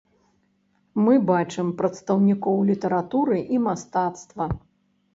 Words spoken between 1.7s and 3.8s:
прадстаўнікоў літаратуры і